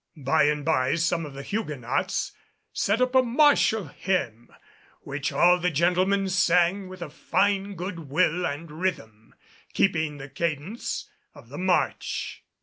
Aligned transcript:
By 0.17 0.45
and 0.45 0.65
by 0.65 0.95
some 0.95 1.27
of 1.27 1.35
the 1.35 1.43
Huguenots 1.43 2.31
set 2.73 3.01
up 3.01 3.13
a 3.13 3.21
martial 3.21 3.85
hymn, 3.85 4.49
which 5.01 5.31
all 5.31 5.59
the 5.59 5.69
gentlemen 5.69 6.27
sang 6.27 6.87
with 6.89 7.03
a 7.03 7.09
fine 7.11 7.75
good 7.75 8.09
will 8.09 8.43
and 8.43 8.71
rhythm, 8.71 9.35
keeping 9.75 10.17
the 10.17 10.27
cadence 10.27 11.07
of 11.35 11.49
the 11.49 11.59
march. 11.59 12.43